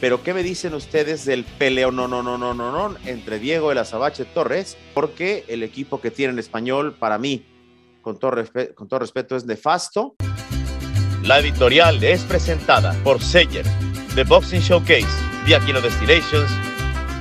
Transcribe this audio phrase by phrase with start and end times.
[0.00, 3.72] Pero ¿qué me dicen ustedes del peleo no no no no no no entre Diego
[3.72, 4.76] el Azabache Torres?
[4.92, 7.46] Porque el equipo que tiene en español para mí
[8.02, 10.16] con todo, con todo respeto es nefasto.
[11.22, 13.64] La editorial es presentada por Seller,
[14.14, 15.08] The Boxing Showcase,
[15.46, 16.50] The Aquino Destinations.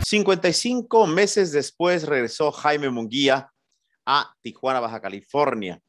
[0.04, 3.50] 55 meses después regresó Jaime Munguía
[4.05, 5.80] a Tijuana, Baja California,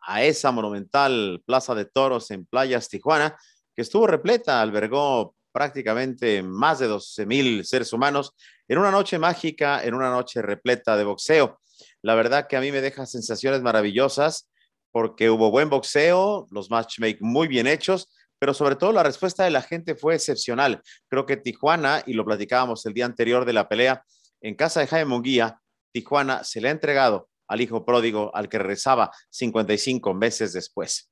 [0.00, 3.36] a esa monumental Plaza de Toros en Playas, Tijuana,
[3.74, 8.34] que estuvo repleta, albergó prácticamente más de 12 mil seres humanos
[8.68, 11.58] en una noche mágica, en una noche repleta de boxeo.
[12.02, 14.50] La verdad que a mí me deja sensaciones maravillosas
[14.92, 18.06] porque hubo buen boxeo, los matchmakes muy bien hechos,
[18.38, 20.82] pero sobre todo la respuesta de la gente fue excepcional.
[21.08, 24.04] Creo que Tijuana, y lo platicábamos el día anterior de la pelea,
[24.42, 28.58] en casa de Jaime Munguía, Tijuana se le ha entregado al hijo pródigo al que
[28.58, 31.10] regresaba 55 meses después.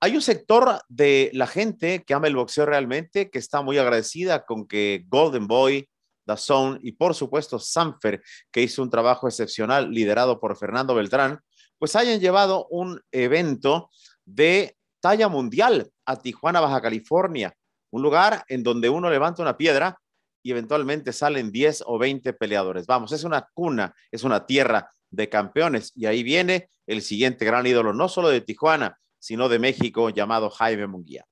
[0.00, 4.44] Hay un sector de la gente que ama el boxeo realmente, que está muy agradecida
[4.44, 5.88] con que Golden Boy,
[6.36, 11.38] Zone y por supuesto Sanfer, que hizo un trabajo excepcional liderado por Fernando Beltrán,
[11.78, 13.90] pues hayan llevado un evento
[14.24, 17.54] de talla mundial a Tijuana, Baja California,
[17.90, 20.00] un lugar en donde uno levanta una piedra
[20.42, 22.86] y eventualmente salen 10 o 20 peleadores.
[22.86, 27.66] Vamos, es una cuna, es una tierra de campeones y ahí viene el siguiente gran
[27.66, 31.26] ídolo, no solo de Tijuana, sino de México, llamado Jaime Munguía.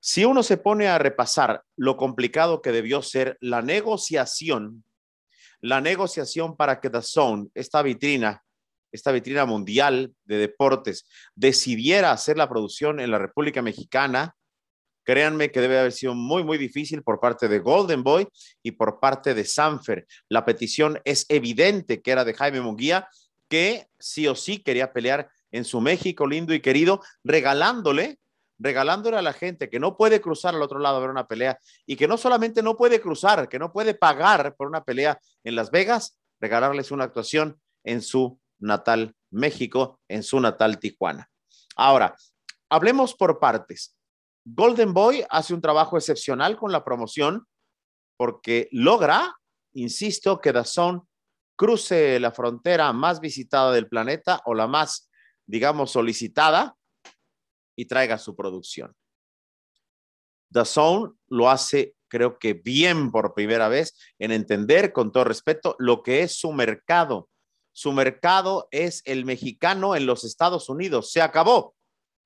[0.00, 4.84] Si uno se pone a repasar lo complicado que debió ser la negociación,
[5.60, 8.42] la negociación para que The Zone, esta vitrina,
[8.90, 14.34] esta vitrina mundial de deportes, decidiera hacer la producción en la República Mexicana,
[15.04, 18.26] créanme que debe haber sido muy, muy difícil por parte de Golden Boy
[18.62, 20.06] y por parte de Sanfer.
[20.28, 23.08] La petición es evidente que era de Jaime Munguía,
[23.48, 28.18] que sí o sí quería pelear en su México lindo y querido, regalándole
[28.62, 31.58] regalándole a la gente que no puede cruzar al otro lado a ver una pelea
[31.84, 35.56] y que no solamente no puede cruzar, que no puede pagar por una pelea en
[35.56, 41.28] Las Vegas, regalarles una actuación en su natal México, en su natal Tijuana.
[41.74, 42.14] Ahora,
[42.68, 43.96] hablemos por partes.
[44.44, 47.46] Golden Boy hace un trabajo excepcional con la promoción
[48.16, 49.34] porque logra,
[49.72, 51.08] insisto, que Dazón
[51.56, 55.10] cruce la frontera más visitada del planeta o la más,
[55.46, 56.76] digamos, solicitada
[57.76, 58.94] y traiga su producción.
[60.52, 65.76] The Zone lo hace, creo que bien por primera vez, en entender con todo respeto
[65.78, 67.28] lo que es su mercado.
[67.72, 71.10] Su mercado es el mexicano en los Estados Unidos.
[71.10, 71.74] Se acabó.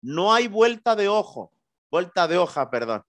[0.03, 1.53] No hay vuelta de ojo,
[1.91, 3.05] vuelta de hoja, perdón.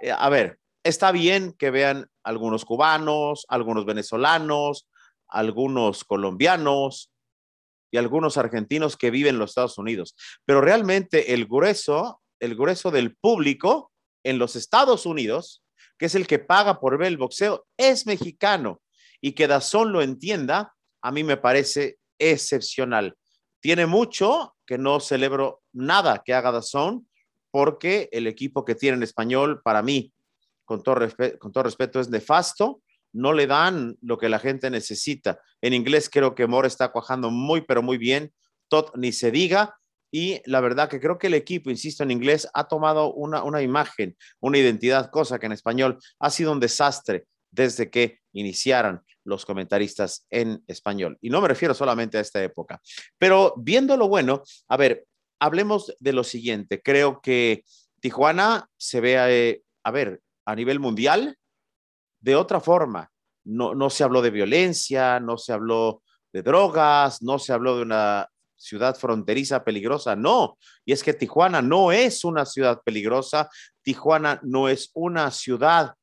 [0.00, 4.88] Eh, a ver, está bien que vean algunos cubanos, algunos venezolanos,
[5.28, 7.10] algunos colombianos,
[7.94, 10.16] y algunos argentinos que viven en los Estados Unidos.
[10.44, 13.92] Pero realmente el grueso, el grueso del público
[14.24, 15.62] en los Estados Unidos,
[15.96, 18.82] que es el que paga por ver el boxeo, es mexicano.
[19.20, 23.14] Y que Dazón lo entienda, a mí me parece excepcional.
[23.60, 27.08] Tiene mucho que no celebro nada que haga Dazón,
[27.52, 30.12] porque el equipo que tiene en español, para mí,
[30.64, 30.96] con todo,
[31.38, 32.82] con todo respeto, es nefasto
[33.14, 35.40] no le dan lo que la gente necesita.
[35.62, 38.34] En inglés creo que Moore está cuajando muy, pero muy bien.
[38.68, 39.76] Todd ni se diga.
[40.10, 43.62] Y la verdad que creo que el equipo, insisto, en inglés ha tomado una, una
[43.62, 49.46] imagen, una identidad, cosa que en español ha sido un desastre desde que iniciaran los
[49.46, 51.16] comentaristas en español.
[51.20, 52.80] Y no me refiero solamente a esta época.
[53.18, 55.06] Pero viendo lo bueno, a ver,
[55.40, 56.82] hablemos de lo siguiente.
[56.82, 57.64] Creo que
[58.00, 61.38] Tijuana se ve, eh, a ver, a nivel mundial,
[62.24, 63.10] de otra forma.
[63.44, 66.02] No, no se habló de violencia, no se habló
[66.32, 70.56] de drogas, no se habló de una ciudad fronteriza peligrosa, no.
[70.86, 73.50] Y es que Tijuana no es una ciudad peligrosa,
[73.82, 75.94] Tijuana no es una ciudad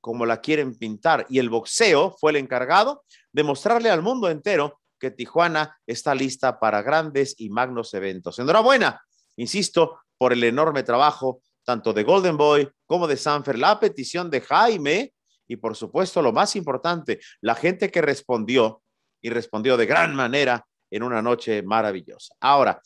[0.00, 1.24] como la quieren pintar.
[1.30, 6.58] Y el boxeo fue el encargado de mostrarle al mundo entero que Tijuana está lista
[6.58, 8.40] para grandes y magnos eventos.
[8.40, 9.00] Enhorabuena,
[9.36, 13.56] insisto, por el enorme trabajo tanto de Golden Boy como de Sanfer.
[13.56, 15.13] La petición de Jaime
[15.46, 18.82] y por supuesto, lo más importante, la gente que respondió
[19.20, 22.34] y respondió de gran manera en una noche maravillosa.
[22.40, 22.80] Ahora,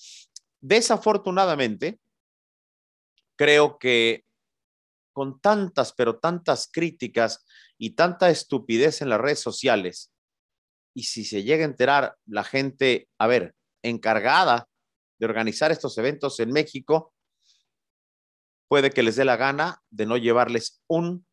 [0.61, 2.01] desafortunadamente,
[3.37, 4.25] creo que
[5.13, 7.45] con tantas, pero tantas críticas
[7.77, 10.13] y tanta estupidez en las redes sociales,
[10.95, 14.69] y si se llega a enterar la gente, a ver, encargada
[15.19, 17.15] de organizar estos eventos en México,
[18.69, 21.27] puede que les dé la gana de no llevarles un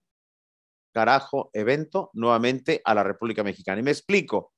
[0.96, 3.82] carajo evento nuevamente a la República Mexicana.
[3.82, 4.54] Y me explico.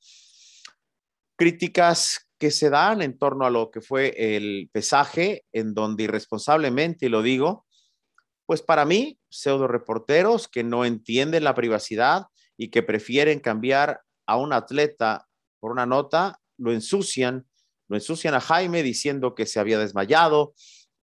[1.35, 7.07] Críticas que se dan en torno a lo que fue el pesaje, en donde irresponsablemente,
[7.07, 7.65] y lo digo,
[8.45, 14.37] Pues para mí, pseudo reporteros que no entienden la privacidad y que prefieren cambiar a
[14.37, 15.27] un atleta
[15.59, 17.45] por una nota, lo ensucian,
[17.89, 20.53] lo ensucian a Jaime diciendo que se había desmayado,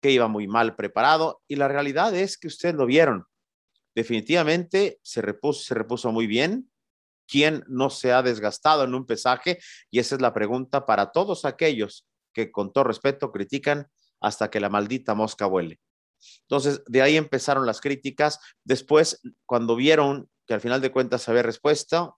[0.02, 3.24] que iba muy mal preparado y la realidad es que ustedes lo vieron.
[3.94, 6.70] Definitivamente se repuso, se repuso muy bien.
[7.28, 9.58] ¿Quién no se ha desgastado en un pesaje?
[9.90, 13.88] Y esa es la pregunta para todos aquellos que con todo respeto critican
[14.20, 15.80] hasta que la maldita mosca vuele.
[16.42, 18.38] Entonces, de ahí empezaron las críticas.
[18.64, 22.14] Después, cuando vieron que al final de cuentas había respuesta,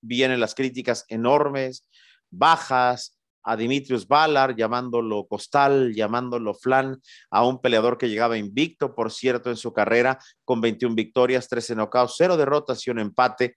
[0.00, 1.88] vienen las críticas enormes,
[2.30, 7.00] bajas, a Dimitrius Valar, llamándolo costal, llamándolo flan,
[7.30, 11.74] a un peleador que llegaba invicto, por cierto, en su carrera, con 21 victorias, 13
[11.74, 13.56] knockouts, 0 derrotas y un empate.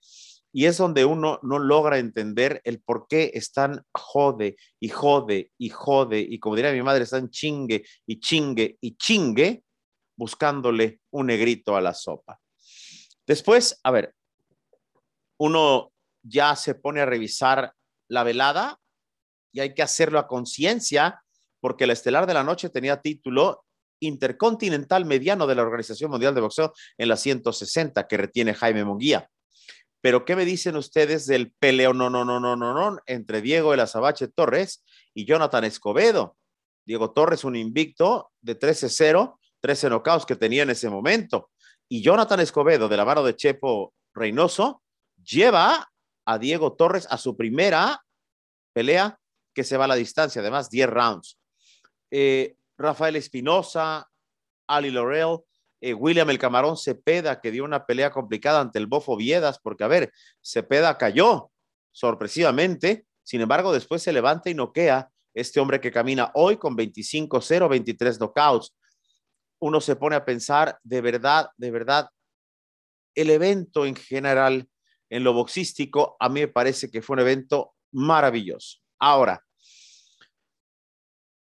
[0.52, 5.68] Y es donde uno no logra entender el por qué están jode y jode y
[5.68, 9.62] jode, y como diría mi madre, están chingue y chingue y chingue,
[10.16, 12.40] buscándole un negrito a la sopa.
[13.26, 14.14] Después, a ver,
[15.38, 15.92] uno
[16.22, 17.74] ya se pone a revisar
[18.08, 18.78] la velada
[19.56, 21.22] y hay que hacerlo a conciencia
[21.60, 23.64] porque la estelar de la noche tenía título
[24.00, 29.30] intercontinental mediano de la Organización Mundial de Boxeo en la 160 que retiene Jaime Munguía.
[30.02, 33.72] Pero ¿qué me dicen ustedes del peleo no no no no no no entre Diego
[33.72, 36.36] El Azabache Torres y Jonathan Escobedo?
[36.84, 41.48] Diego Torres un invicto de 13-0, 13 knockouts que tenía en ese momento
[41.88, 44.82] y Jonathan Escobedo de la mano de Chepo Reynoso
[45.24, 45.90] lleva
[46.26, 48.04] a Diego Torres a su primera
[48.74, 49.18] pelea
[49.56, 51.38] que se va a la distancia, además 10 rounds.
[52.10, 54.06] Eh, Rafael Espinosa,
[54.68, 55.38] Ali Laurel,
[55.80, 59.82] eh, William el Camarón Cepeda, que dio una pelea complicada ante el Bofo Viedas, porque
[59.82, 60.12] a ver,
[60.42, 61.50] Cepeda cayó
[61.90, 67.68] sorpresivamente, sin embargo, después se levanta y noquea este hombre que camina hoy con 25-0,
[67.70, 68.76] 23 knockouts.
[69.58, 72.10] Uno se pone a pensar, de verdad, de verdad,
[73.14, 74.68] el evento en general
[75.08, 78.80] en lo boxístico, a mí me parece que fue un evento maravilloso.
[78.98, 79.45] Ahora,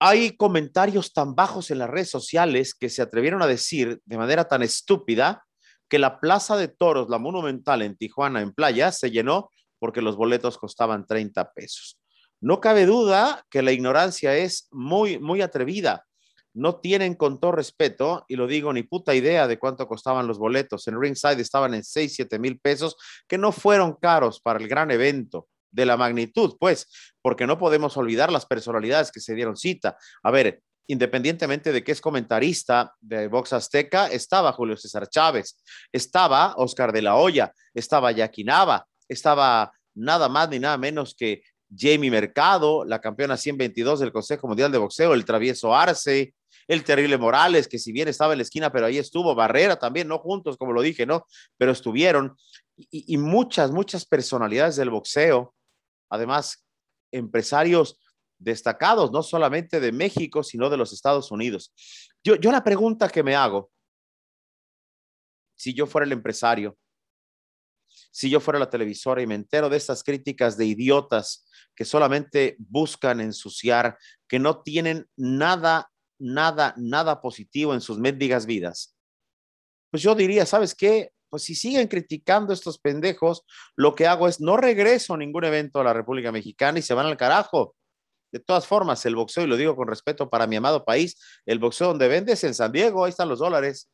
[0.01, 4.47] hay comentarios tan bajos en las redes sociales que se atrevieron a decir de manera
[4.47, 5.45] tan estúpida
[5.89, 10.17] que la Plaza de Toros, la Monumental en Tijuana, en Playa, se llenó porque los
[10.17, 11.99] boletos costaban 30 pesos.
[12.41, 16.05] No cabe duda que la ignorancia es muy, muy atrevida.
[16.55, 20.39] No tienen con todo respeto, y lo digo, ni puta idea de cuánto costaban los
[20.39, 20.87] boletos.
[20.87, 22.97] En Ringside estaban en 6, 7 mil pesos,
[23.27, 26.87] que no fueron caros para el gran evento de la magnitud, pues,
[27.23, 29.97] porque no podemos olvidar las personalidades que se dieron cita.
[30.23, 35.63] A ver, independientemente de que es comentarista de Vox Azteca, estaba Julio César Chávez,
[35.93, 41.43] estaba Oscar de la Hoya, estaba Yaquinaba, estaba nada más ni nada menos que
[41.77, 46.35] Jamie Mercado, la campeona 122 del Consejo Mundial de Boxeo, el travieso Arce,
[46.67, 50.09] el terrible Morales, que si bien estaba en la esquina, pero ahí estuvo, Barrera también,
[50.09, 51.27] no juntos, como lo dije, ¿no?
[51.59, 52.37] Pero estuvieron,
[52.77, 55.55] y, y muchas, muchas personalidades del boxeo
[56.09, 56.67] además
[57.13, 57.99] empresarios
[58.39, 61.73] destacados, no solamente de México, sino de los Estados Unidos.
[62.23, 63.71] Yo, yo la pregunta que me hago,
[65.57, 66.79] si yo fuera el empresario,
[68.11, 72.57] si yo fuera la televisora y me entero de estas críticas de idiotas que solamente
[72.59, 78.97] buscan ensuciar, que no tienen nada, nada, nada positivo en sus mendigas vidas,
[79.91, 81.13] pues yo diría, ¿sabes qué?
[81.29, 83.45] Pues si siguen criticando estos pendejos,
[83.77, 86.95] lo que hago es no regreso a ningún evento a la República Mexicana y se
[86.95, 87.75] van al carajo.
[88.31, 91.59] De todas formas, el boxeo, y lo digo con respeto para mi amado país, el
[91.59, 93.91] boxeo donde vendes en San Diego, ahí están los dólares.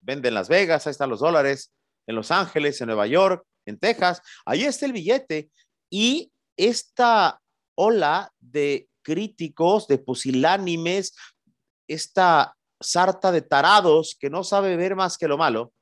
[0.00, 1.72] Vende en Las Vegas, ahí están los dólares.
[2.06, 5.50] En Los Ángeles, en Nueva York, en Texas, ahí está el billete.
[5.88, 7.40] Y esta
[7.76, 11.14] ola de críticos, de pusilánimes,
[11.88, 15.72] esta sarta de tarados que no sabe ver más que lo malo,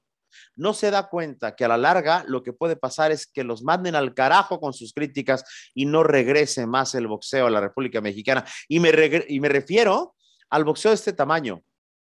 [0.57, 3.63] no se da cuenta que a la larga lo que puede pasar es que los
[3.63, 5.45] manden al carajo con sus críticas
[5.75, 8.45] y no regrese más el boxeo a la República Mexicana.
[8.69, 8.91] Y me,
[9.29, 10.15] y me refiero
[10.51, 11.63] al boxeo de este tamaño,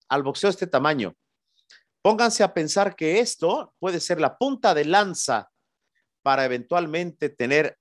[0.09, 1.15] al boxeo de este tamaño.
[2.01, 5.51] Pónganse a pensar que esto puede ser la punta de lanza
[6.23, 7.77] para eventualmente tener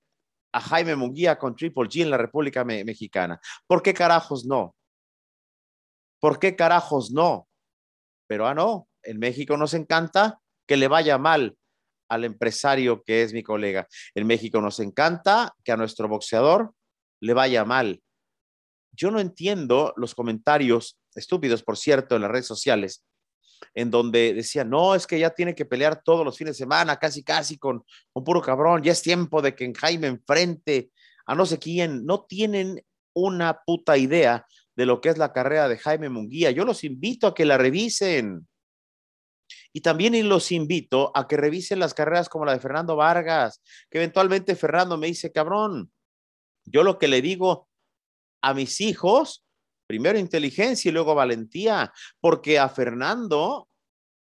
[0.51, 3.39] a Jaime Munguía con Triple G en la República Mexicana.
[3.65, 4.75] ¿Por qué carajos no?
[6.19, 7.47] ¿Por qué carajos no?
[8.27, 11.57] Pero ah, no, en México nos encanta que le vaya mal
[12.09, 13.87] al empresario que es mi colega.
[14.15, 16.73] En México nos encanta que a nuestro boxeador
[17.21, 18.01] le vaya mal.
[18.91, 23.05] Yo no entiendo los comentarios estúpidos, por cierto, en las redes sociales,
[23.73, 26.97] en donde decían, no, es que ya tiene que pelear todos los fines de semana,
[26.97, 30.91] casi, casi con un puro cabrón, ya es tiempo de que en Jaime enfrente
[31.25, 35.69] a no sé quién, no tienen una puta idea de lo que es la carrera
[35.69, 36.51] de Jaime Munguía.
[36.51, 38.47] Yo los invito a que la revisen
[39.73, 43.99] Y también los invito a que revisen las carreras como la de Fernando Vargas, que
[43.99, 45.91] eventualmente Fernando me dice, cabrón,
[46.65, 47.69] yo lo que le digo
[48.41, 49.45] a mis hijos,
[49.87, 53.69] primero inteligencia y luego valentía, porque a Fernando,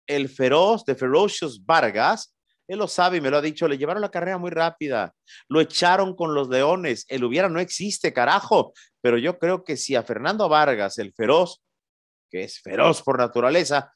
[0.07, 2.35] el feroz de Ferocious Vargas,
[2.67, 5.13] él lo sabe y me lo ha dicho, le llevaron la carrera muy rápida,
[5.49, 9.95] lo echaron con los leones, el hubiera no existe, carajo, pero yo creo que si
[9.95, 11.61] a Fernando Vargas, el feroz,
[12.29, 13.91] que es feroz por naturaleza,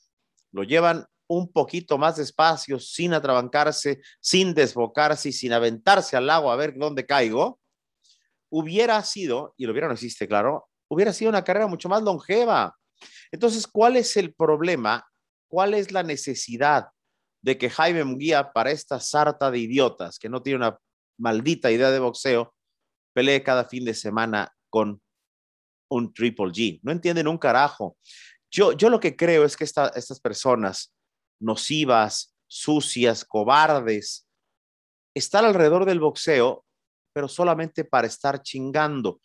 [0.51, 6.51] lo llevan un poquito más despacio, sin atrabancarse, sin desbocarse y sin aventarse al lago
[6.51, 7.59] a ver dónde caigo,
[8.49, 12.75] hubiera sido, y lo hubiera no existe, claro, hubiera sido una carrera mucho más longeva.
[13.31, 15.07] Entonces, ¿cuál es el problema?
[15.49, 16.87] ¿Cuál es la necesidad
[17.41, 20.79] de que Jaime Munguía, para esta sarta de idiotas que no tiene una
[21.17, 22.53] maldita idea de boxeo,
[23.13, 25.01] pelee cada fin de semana con
[25.89, 26.79] un Triple G?
[26.83, 27.97] No entienden un carajo.
[28.49, 30.94] Yo, yo lo que creo es que estas personas
[31.45, 34.27] nocivas, sucias, cobardes,
[35.13, 36.65] están alrededor del boxeo,
[37.13, 39.21] pero solamente para estar chingando.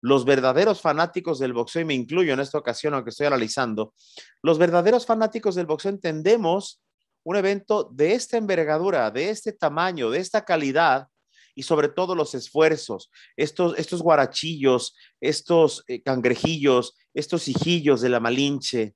[0.00, 3.94] Los verdaderos fanáticos del boxeo, y me incluyo en esta ocasión, aunque estoy analizando,
[4.42, 6.82] los verdaderos fanáticos del boxeo entendemos
[7.24, 11.08] un evento de esta envergadura, de este tamaño, de esta calidad,
[11.54, 18.20] y sobre todo los esfuerzos, estos, estos guarachillos, estos eh, cangrejillos, estos hijillos de la
[18.20, 18.94] Malinche,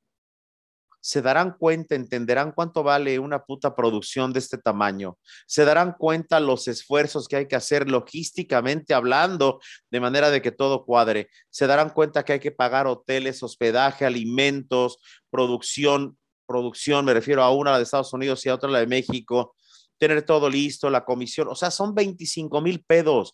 [1.06, 6.40] se darán cuenta, entenderán cuánto vale una puta producción de este tamaño, se darán cuenta
[6.40, 11.68] los esfuerzos que hay que hacer logísticamente hablando, de manera de que todo cuadre, se
[11.68, 14.98] darán cuenta que hay que pagar hoteles, hospedaje, alimentos,
[15.30, 18.88] producción, producción, me refiero a una la de Estados Unidos y a otra la de
[18.88, 19.54] México,
[19.98, 23.32] tener todo listo, la comisión, o sea, son 25 mil pedos.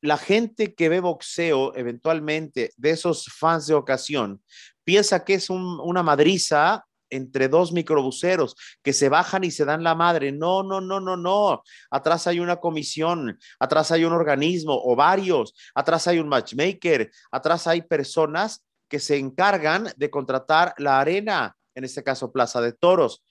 [0.00, 4.42] La gente que ve boxeo eventualmente, de esos fans de ocasión,
[4.82, 9.94] piensa que es una madriza entre dos microbuseros que se bajan y se dan la
[9.94, 10.32] madre.
[10.32, 11.62] No, no, no, no, no.
[11.90, 17.66] Atrás hay una comisión, atrás hay un organismo o varios, atrás hay un matchmaker, atrás
[17.66, 23.22] hay personas que se encargan de contratar la arena, en este caso Plaza de Toros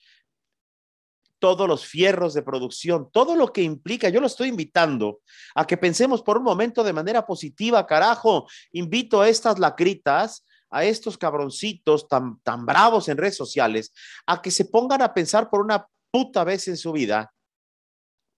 [1.44, 4.08] todos los fierros de producción, todo lo que implica.
[4.08, 5.20] Yo lo estoy invitando
[5.54, 8.46] a que pensemos por un momento de manera positiva, carajo.
[8.72, 10.42] Invito a estas lacritas
[10.74, 13.92] a estos cabroncitos tan, tan bravos en redes sociales
[14.26, 17.32] a que se pongan a pensar por una puta vez en su vida,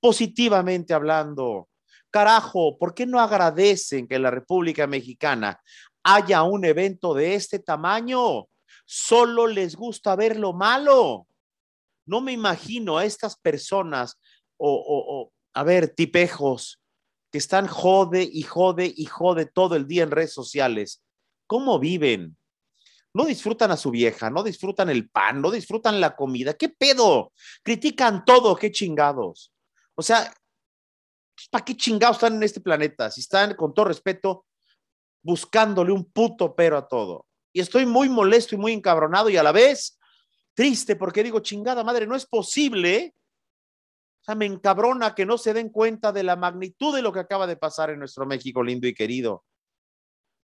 [0.03, 1.71] positivamente hablando.
[2.11, 5.59] Carajo, ¿por qué no agradecen que en la República Mexicana
[6.03, 8.49] haya un evento de este tamaño?
[8.85, 11.27] Solo les gusta ver lo malo.
[12.05, 14.21] No me imagino a estas personas
[14.59, 16.83] o, o a ver, tipejos
[17.33, 21.03] que están jode y jode y jode todo el día en redes sociales
[21.47, 22.37] cómo viven.
[23.15, 26.55] No disfrutan a su vieja, no disfrutan el pan, no disfrutan la comida.
[26.55, 27.33] ¿Qué pedo?
[27.63, 29.53] Critican todo, qué chingados.
[29.95, 30.33] O sea,
[31.51, 33.11] ¿para qué chingados están en este planeta?
[33.11, 34.45] Si están, con todo respeto,
[35.23, 37.27] buscándole un puto pero a todo.
[37.53, 39.99] Y estoy muy molesto y muy encabronado y a la vez
[40.57, 43.15] triste porque digo, chingada madre, no es posible.
[44.21, 47.21] O sea, me encabrona que no se den cuenta de la magnitud de lo que
[47.21, 49.45] acaba de pasar en nuestro México lindo y querido.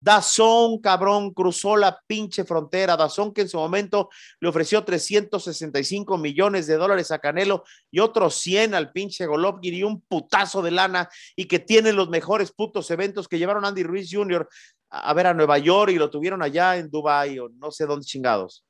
[0.03, 2.97] Dazón, cabrón, cruzó la pinche frontera.
[2.97, 8.33] Dazón que en su momento le ofreció 365 millones de dólares a Canelo y otros
[8.35, 12.89] 100 al pinche Golovkin y un putazo de lana y que tienen los mejores putos
[12.89, 14.49] eventos que llevaron a Andy Ruiz Jr.
[14.89, 18.05] a ver a Nueva York y lo tuvieron allá en Dubai o no sé dónde
[18.05, 18.65] chingados.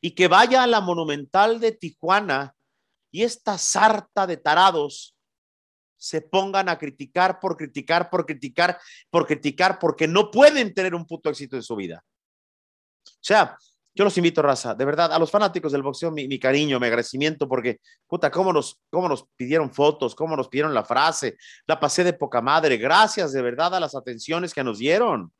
[0.00, 2.52] Y que vaya a la monumental de Tijuana
[3.12, 5.11] y esta sarta de tarados
[6.02, 11.06] se pongan a criticar por criticar, por criticar, por criticar, porque no pueden tener un
[11.06, 12.04] puto éxito en su vida.
[13.06, 13.56] O sea,
[13.94, 17.46] yo los invito, raza, de verdad, a los fanáticos del boxeo, mi, cariño, mi agradecimiento,
[17.46, 21.36] porque, puta, cómo nos, cómo nos pidieron fotos, cómo nos pidieron la frase,
[21.68, 22.78] la pasé de poca madre.
[22.78, 25.32] Gracias, de verdad, a las atenciones que nos dieron.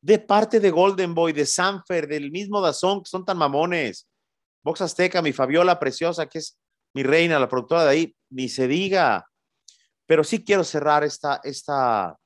[0.00, 4.08] De parte de Golden Boy, de Sanfer, del mismo Dazón, que son tan mamones.
[4.64, 6.58] Box Azteca, mi Fabiola preciosa, que es
[6.92, 9.28] mi reina, la productora de ahí, ni se diga.
[10.06, 12.16] Pero sí quiero cerrar esta, esta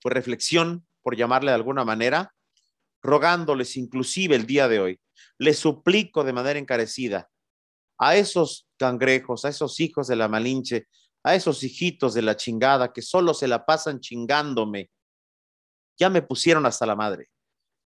[0.00, 2.34] pues, reflexión, por llamarle de alguna manera,
[3.02, 5.00] rogándoles inclusive el día de hoy,
[5.38, 7.28] les suplico de manera encarecida
[7.98, 10.88] a esos cangrejos, a esos hijos de la Malinche,
[11.24, 14.90] a esos hijitos de la chingada que solo se la pasan chingándome,
[15.98, 17.28] ya me pusieron hasta la madre.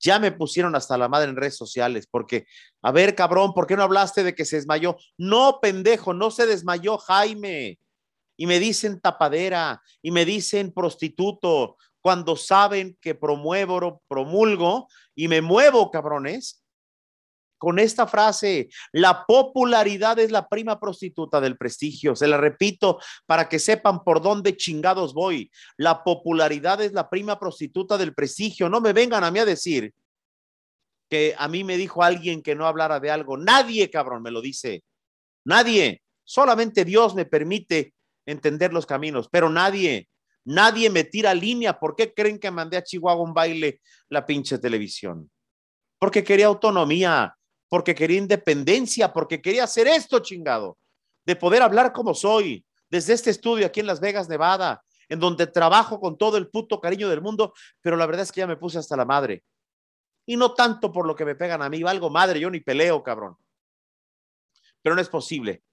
[0.03, 2.45] Ya me pusieron hasta la madre en redes sociales porque,
[2.81, 4.98] a ver, cabrón, ¿por qué no hablaste de que se desmayó?
[5.17, 7.79] No, pendejo, no se desmayó Jaime.
[8.36, 15.41] Y me dicen tapadera y me dicen prostituto cuando saben que promuevo, promulgo y me
[15.41, 16.62] muevo, cabrones,
[17.63, 18.67] con esta frase.
[18.91, 22.13] La popularidad es la prima prostituta del prestigio.
[22.13, 25.50] Se la repito para que sepan por dónde chingados voy.
[25.77, 28.67] La popularidad es la prima prostituta del prestigio.
[28.67, 29.93] No me vengan a mí a decir
[31.10, 33.38] que a mí me dijo alguien que no hablara de algo.
[33.38, 34.84] Nadie, cabrón, me lo dice.
[35.46, 36.01] Nadie.
[36.25, 37.93] Solamente Dios me permite
[38.25, 40.10] entender los caminos, pero nadie.
[40.43, 41.79] Nadie me tira línea.
[41.79, 43.79] ¿Por qué creen que mandé a Chihuahua un baile
[44.10, 45.32] la pinche televisión?
[45.98, 47.34] Porque quería autonomía,
[47.74, 50.77] porque quería independencia, porque quería hacer esto chingado,
[51.25, 55.48] de poder hablar como soy, desde este estudio aquí en Las Vegas, Nevada, en donde
[55.48, 57.51] trabajo con todo el puto cariño del mundo,
[57.82, 59.44] pero la verdad es que ya me puse hasta la madre.
[60.27, 63.01] Y no tanto por lo que me pegan a mí, valgo madre, yo ni peleo,
[63.01, 63.38] cabrón.
[64.84, 65.63] Pero no es posible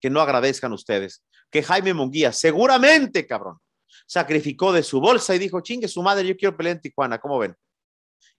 [0.00, 3.60] que no agradezcan ustedes que Jaime Munguía seguramente, cabrón,
[4.04, 7.38] sacrificó de su bolsa y dijo, chingue su madre, yo quiero pelear en Tijuana, ¿cómo
[7.38, 7.54] ven?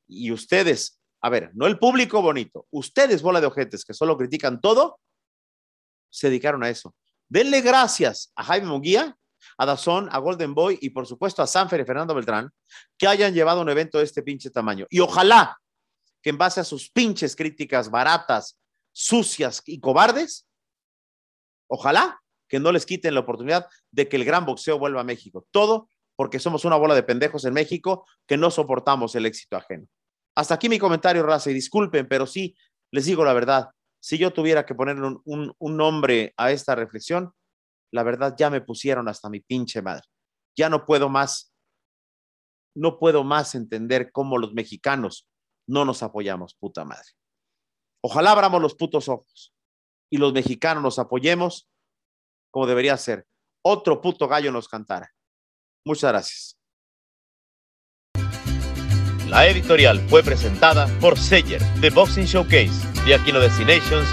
[0.10, 4.60] Y ustedes, a ver, no el público bonito, ustedes, bola de ojetes, que solo critican
[4.60, 5.00] todo,
[6.10, 6.94] se dedicaron a eso.
[7.30, 9.16] Denle gracias a Jaime Munguía,
[9.58, 12.52] a Dazón, a Golden Boy y por supuesto a Sanfer y Fernando Beltrán,
[12.98, 14.86] que hayan llevado un evento de este pinche tamaño.
[14.90, 15.58] Y ojalá
[16.22, 18.60] que en base a sus pinches críticas baratas,
[18.92, 20.46] sucias y cobardes,
[21.68, 25.48] ojalá que no les quiten la oportunidad de que el gran boxeo vuelva a México.
[25.52, 29.88] Todo porque somos una bola de pendejos en México que no soportamos el éxito ajeno.
[30.36, 32.56] Hasta aquí mi comentario, raza, y disculpen, pero sí,
[32.92, 33.70] les digo la verdad,
[34.02, 35.22] si yo tuviera que poner un,
[35.58, 37.34] un nombre a esta reflexión,
[37.92, 40.04] la verdad ya me pusieron hasta mi pinche madre.
[40.58, 41.54] Ya no puedo más,
[42.76, 45.28] no puedo más entender cómo los mexicanos
[45.68, 47.10] no nos apoyamos, puta madre.
[48.04, 49.54] Ojalá abramos los putos ojos
[50.12, 51.70] y los mexicanos nos apoyemos
[52.52, 53.28] como debería ser.
[53.64, 55.14] Otro puto gallo nos cantara.
[55.86, 56.63] Muchas gracias.
[59.34, 64.08] La editorial fue presentada por Seller, The Boxing Showcase, de Aquino Destinations